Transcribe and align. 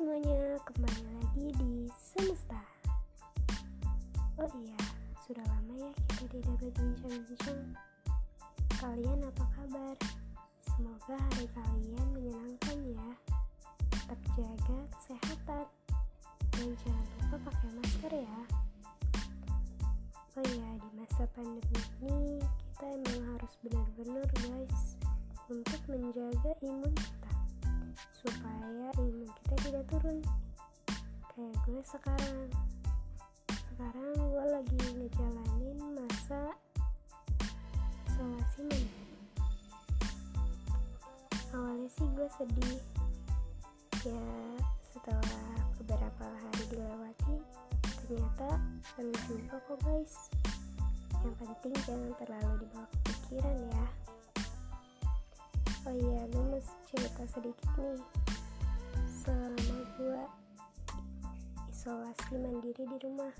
semuanya, 0.00 0.56
kembali 0.64 1.02
lagi 1.12 1.46
di 1.60 1.72
Semesta. 1.92 2.56
Oh 4.40 4.48
iya, 4.64 4.80
sudah 5.28 5.44
lama 5.44 5.76
ya 5.76 5.92
kita 5.92 6.40
tidak 6.40 6.56
berbincang-bincang. 6.56 7.76
Kalian 8.80 9.20
apa 9.28 9.44
kabar? 9.52 9.96
Semoga 10.64 11.20
hari 11.20 11.44
kalian 11.52 12.06
menyenangkan 12.16 12.80
ya. 12.80 13.08
Tetap 13.92 14.20
jaga 14.40 14.80
kesehatan 14.88 15.68
dan 16.48 16.68
jangan 16.80 17.06
lupa 17.20 17.36
pakai 17.52 17.68
masker 17.76 18.12
ya. 18.24 18.38
Oh 20.32 20.44
iya, 20.48 20.68
di 20.80 20.88
masa 20.96 21.28
pandemi 21.36 21.80
ini 22.00 22.40
kita 22.72 22.88
emang 22.88 23.36
harus 23.36 23.52
benar-benar 23.60 24.24
guys 24.48 24.96
untuk 25.52 25.80
menjaga 25.92 26.56
imun 26.64 26.89
tidak 29.70 29.86
turun. 29.86 30.18
Kayak 31.30 31.54
gue 31.62 31.82
sekarang. 31.86 32.38
Sekarang 33.54 34.10
gue 34.18 34.44
lagi 34.50 34.82
ngejalanin 34.98 35.78
masa 35.94 36.42
isolasi 38.10 38.66
mandiri 38.66 38.98
awalnya 41.54 41.86
sih 41.86 42.08
gue 42.18 42.28
sedih. 42.34 42.82
Ya 44.10 44.26
setelah 44.90 45.38
beberapa 45.78 46.26
hari 46.26 46.62
dilewati 46.74 47.38
ternyata 48.10 48.58
seru 48.90 49.14
juga 49.30 49.54
kok 49.70 49.78
guys. 49.86 50.34
Yang 51.22 51.34
penting 51.46 51.74
jangan 51.86 52.12
terlalu 52.18 52.66
dibawa 52.66 52.86
kepikiran 53.06 53.56
ya. 53.70 53.84
Oh 55.86 55.94
iya 55.94 56.26
gue 56.26 56.42
mau 56.42 56.58
cerita 56.90 57.22
sedikit 57.30 57.70
nih 57.78 58.02
selama 59.20 59.84
gue 60.00 60.22
isolasi 61.68 62.34
mandiri 62.40 62.84
di 62.88 62.96
rumah. 63.04 63.34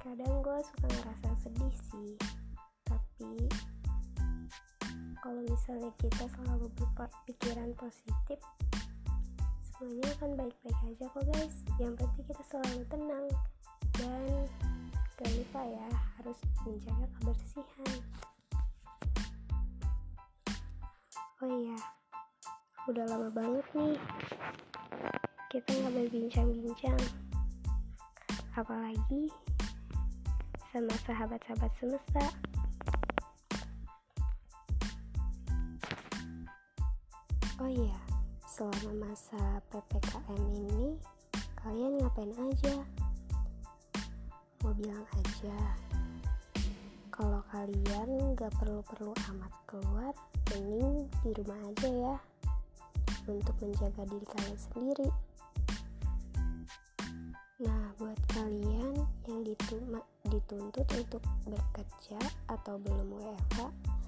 Kadang 0.00 0.40
gue 0.40 0.58
suka 0.64 0.88
ngerasa 0.88 1.28
sedih 1.44 1.74
sih 1.92 2.16
tapi 2.88 3.44
kalau 5.20 5.44
misalnya 5.44 5.92
kita 6.00 6.24
selalu 6.32 6.72
berpikiran 6.96 7.76
positif 7.76 8.40
semuanya 9.76 10.08
akan 10.16 10.30
baik-baik 10.32 10.80
aja 10.88 11.04
kok 11.04 11.24
guys. 11.28 11.56
Yang 11.76 11.92
penting 12.00 12.24
kita 12.24 12.42
selalu 12.48 12.82
tenang 12.88 13.26
dan 14.00 14.48
gak 15.20 15.28
lupa 15.36 15.60
ya 15.68 15.88
harus 16.16 16.38
menjaga 16.64 17.06
kebersihan. 17.20 17.96
Oh 21.40 21.48
iya, 21.48 21.76
udah 22.90 23.06
lama 23.06 23.30
banget 23.30 23.66
nih 23.78 23.94
kita 25.46 25.70
nggak 25.78 25.94
berbincang-bincang, 25.94 27.02
apalagi 28.58 29.30
sama 30.74 30.90
sahabat-sahabat 31.06 31.70
semesta. 31.78 32.26
Oh 37.62 37.70
iya, 37.70 37.94
selama 38.42 39.06
masa 39.06 39.38
PPKM 39.70 40.42
ini 40.50 40.98
kalian 41.62 41.94
ngapain 42.02 42.34
aja? 42.42 42.74
Mau 44.66 44.74
bilang 44.74 45.06
aja, 45.14 45.58
kalau 47.14 47.38
kalian 47.54 48.34
gak 48.34 48.50
perlu-perlu 48.58 49.14
amat 49.30 49.52
keluar, 49.70 50.14
mending 50.50 51.06
di 51.22 51.30
rumah 51.38 51.58
aja 51.70 51.90
ya 51.90 52.16
untuk 53.28 53.56
menjaga 53.60 54.06
diri 54.08 54.26
kalian 54.30 54.58
sendiri. 54.70 55.08
Nah, 57.60 57.92
buat 58.00 58.16
kalian 58.32 59.04
yang 59.28 59.40
dituntut 59.44 60.88
untuk 60.96 61.20
bekerja 61.44 62.16
atau 62.48 62.80
belum 62.80 63.12
WFH, 63.20 63.58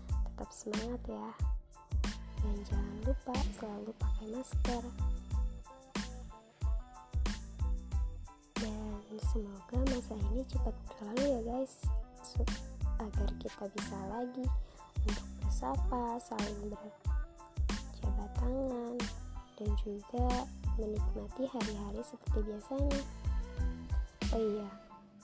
tetap 0.08 0.48
semangat 0.48 1.02
ya. 1.04 1.28
Dan 2.40 2.56
jangan 2.64 2.96
lupa 3.04 3.34
selalu 3.60 3.90
pakai 4.00 4.26
masker. 4.32 4.84
Dan 8.62 9.02
semoga 9.20 9.78
masa 9.90 10.14
ini 10.32 10.42
cepat 10.48 10.74
berlalu 10.88 11.24
ya 11.28 11.40
guys, 11.44 11.74
agar 13.02 13.28
kita 13.36 13.64
bisa 13.76 13.98
lagi 14.08 14.46
untuk 15.04 15.28
bersapa, 15.44 16.16
saling 16.22 16.72
berjabat 16.72 18.30
tangan, 18.38 18.91
dan 19.58 19.70
juga 19.80 20.46
menikmati 20.80 21.44
hari-hari 21.48 22.00
seperti 22.04 22.38
biasanya. 22.48 23.00
Oh 24.32 24.40
iya, 24.40 24.68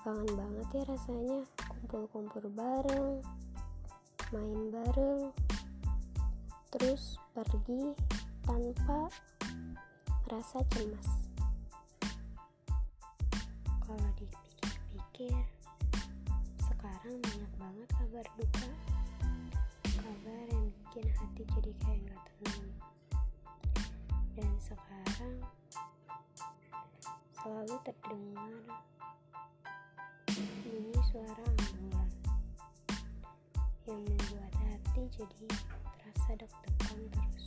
kangen 0.04 0.28
banget 0.36 0.68
ya 0.76 0.82
rasanya 0.84 1.38
kumpul-kumpul 1.68 2.44
bareng, 2.52 3.24
main 4.34 4.60
bareng, 4.68 5.32
terus 6.74 7.16
pergi 7.32 7.96
tanpa 8.44 9.08
merasa 10.28 10.60
cemas. 10.76 11.08
Kalau 13.88 14.10
dipikir-pikir, 14.20 15.40
sekarang 16.60 17.16
banyak 17.24 17.52
banget 17.56 17.88
kabar 17.96 18.26
duka 18.36 18.68
kabar 19.98 20.46
yang 20.52 20.66
bikin 20.70 21.06
hati 21.16 21.42
jadi 21.56 21.72
kayak 21.82 22.00
gak 22.06 22.22
tenang 22.38 22.68
dan 24.38 24.54
sekarang 24.62 25.34
selalu 27.34 27.74
terdengar 27.82 28.54
bunyi 30.62 30.94
suara 31.10 31.42
ambulan 31.42 32.10
yang 33.90 33.98
membuat 33.98 34.52
hati 34.62 35.02
jadi 35.10 35.46
terasa 35.98 36.30
deg-degan 36.38 37.00
terus. 37.10 37.44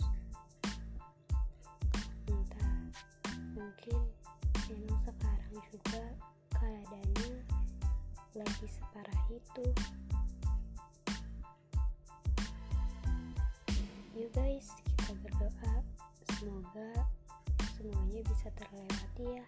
Entah 2.27 2.75
mungkin 3.55 3.99
memang 4.67 4.99
sekarang 5.07 5.55
juga 5.71 6.03
keadaannya 6.59 7.39
lagi 8.35 8.67
separah 8.67 9.21
itu. 9.31 9.65
Yuk 14.11 14.27
guys 14.35 14.75
kita 14.75 15.15
berdoa 15.23 15.90
semoga 16.41 16.89
semuanya 17.77 18.25
bisa 18.25 18.49
terlewati 18.57 19.25
ya. 19.37 19.45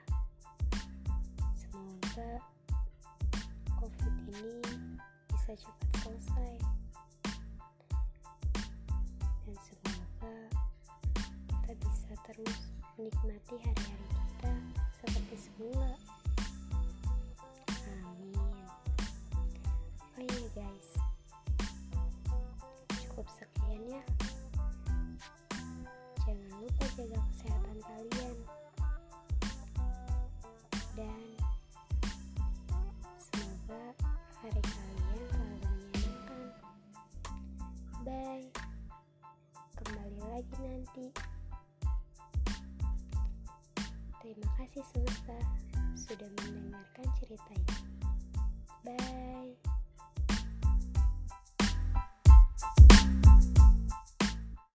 Semoga 1.58 2.38
covid 3.81 4.14
ini 4.30 4.62
bisa 5.26 5.58
cepat 5.58 5.90
selesai. 6.06 6.56
Dan 9.42 9.56
semoga 9.58 10.38
kita 11.50 11.74
bisa 11.81 12.14
terus 12.30 12.58
menikmati 13.02 13.56
hari-hari 13.58 13.93
lagi 40.44 40.63
nanti. 40.68 41.06
Terima 44.19 44.51
kasih 44.60 44.84
semesta 44.92 45.38
sudah 45.95 46.28
mendengar. 46.40 46.82